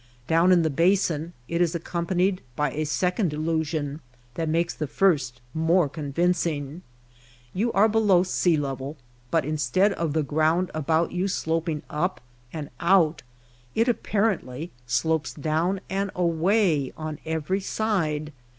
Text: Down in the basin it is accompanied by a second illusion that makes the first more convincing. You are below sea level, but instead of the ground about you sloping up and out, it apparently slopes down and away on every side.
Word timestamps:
Down 0.25 0.51
in 0.51 0.63
the 0.63 0.71
basin 0.71 1.33
it 1.47 1.61
is 1.61 1.75
accompanied 1.75 2.41
by 2.55 2.71
a 2.71 2.87
second 2.87 3.33
illusion 3.33 4.01
that 4.33 4.49
makes 4.49 4.73
the 4.73 4.87
first 4.87 5.41
more 5.53 5.87
convincing. 5.87 6.81
You 7.53 7.71
are 7.73 7.87
below 7.87 8.23
sea 8.23 8.57
level, 8.57 8.97
but 9.29 9.45
instead 9.45 9.93
of 9.93 10.13
the 10.13 10.23
ground 10.23 10.71
about 10.73 11.11
you 11.11 11.27
sloping 11.27 11.83
up 11.87 12.19
and 12.51 12.71
out, 12.79 13.21
it 13.75 13.87
apparently 13.87 14.71
slopes 14.87 15.35
down 15.35 15.79
and 15.87 16.09
away 16.15 16.91
on 16.97 17.19
every 17.23 17.59
side. 17.59 18.33